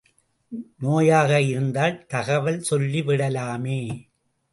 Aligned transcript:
நோயாக 0.77 1.41
இருந்தால் 1.41 2.05
தகவல் 2.07 2.59
சொல்லி 2.61 3.01
விடலாமே! 3.01 3.79